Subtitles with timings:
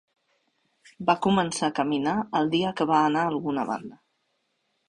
[1.09, 4.01] Va començar a caminar el dia que va anar a alguna banda